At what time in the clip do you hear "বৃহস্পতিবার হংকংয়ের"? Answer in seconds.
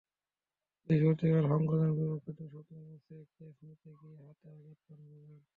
0.87-1.91